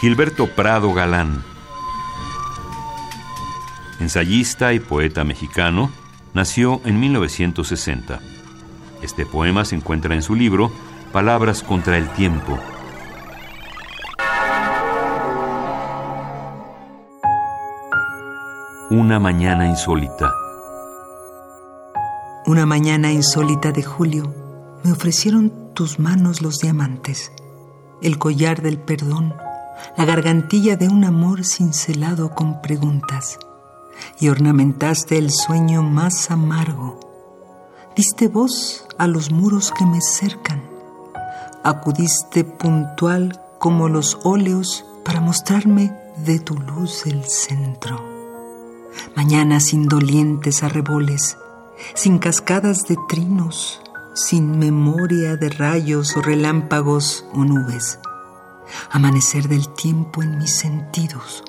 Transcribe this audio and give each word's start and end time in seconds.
Gilberto 0.00 0.46
Prado 0.48 0.92
Galán, 0.92 1.42
ensayista 3.98 4.74
y 4.74 4.80
poeta 4.80 5.24
mexicano, 5.24 5.90
nació 6.34 6.82
en 6.84 7.00
1960. 7.00 8.20
Este 9.00 9.24
poema 9.24 9.64
se 9.64 9.76
encuentra 9.76 10.14
en 10.14 10.20
su 10.20 10.34
libro 10.34 10.70
Palabras 11.12 11.62
contra 11.62 11.96
el 11.96 12.08
tiempo. 12.10 12.58
Una 18.90 19.18
mañana 19.18 19.66
insólita. 19.66 20.32
Una 22.44 22.66
mañana 22.66 23.10
insólita 23.10 23.72
de 23.72 23.82
julio 23.82 24.45
me 24.86 24.92
ofrecieron 24.92 25.52
tus 25.74 25.98
manos 25.98 26.42
los 26.42 26.60
diamantes, 26.60 27.32
el 28.02 28.18
collar 28.18 28.62
del 28.62 28.78
perdón, 28.78 29.34
la 29.96 30.04
gargantilla 30.04 30.76
de 30.76 30.86
un 30.86 31.04
amor 31.04 31.44
cincelado 31.44 32.30
con 32.30 32.62
preguntas, 32.62 33.40
y 34.20 34.28
ornamentaste 34.28 35.18
el 35.18 35.32
sueño 35.32 35.82
más 35.82 36.30
amargo. 36.30 37.00
Diste 37.96 38.28
voz 38.28 38.86
a 38.96 39.08
los 39.08 39.32
muros 39.32 39.72
que 39.76 39.84
me 39.84 40.00
cercan. 40.00 40.62
Acudiste 41.64 42.44
puntual 42.44 43.40
como 43.58 43.88
los 43.88 44.20
óleos 44.22 44.84
para 45.04 45.20
mostrarme 45.20 45.92
de 46.18 46.38
tu 46.38 46.54
luz 46.54 47.06
el 47.06 47.24
centro. 47.24 48.00
Mañanas 49.16 49.72
indolientes 49.72 50.62
arreboles, 50.62 51.38
sin 51.94 52.18
cascadas 52.18 52.82
de 52.86 52.96
trinos, 53.08 53.80
sin 54.16 54.58
memoria 54.58 55.36
de 55.36 55.50
rayos 55.50 56.16
o 56.16 56.22
relámpagos 56.22 57.24
o 57.32 57.44
nubes 57.44 58.00
amanecer 58.90 59.48
del 59.48 59.68
tiempo 59.68 60.22
en 60.22 60.38
mis 60.38 60.56
sentidos, 60.56 61.44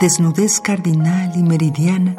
desnudez 0.00 0.60
cardinal 0.60 1.32
y 1.36 1.42
meridiana, 1.42 2.16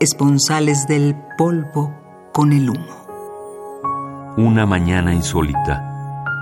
esponsales 0.00 0.86
del 0.86 1.16
polvo 1.36 1.94
con 2.32 2.52
el 2.52 2.70
humo. 2.70 4.34
Una 4.36 4.66
mañana 4.66 5.14
insólita. 5.14 5.84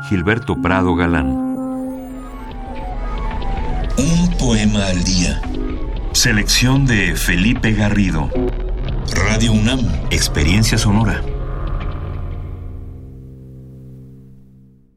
Gilberto 0.09 0.61
Prado 0.61 0.95
Galán. 0.95 1.29
Un 3.99 4.37
poema 4.39 4.87
al 4.87 5.03
día. 5.03 5.41
Selección 6.13 6.85
de 6.87 7.17
Felipe 7.17 7.73
Garrido. 7.73 8.29
Radio 9.15 9.53
UNAM. 9.53 9.81
Experiencia 10.11 10.77
sonora. 10.77 11.23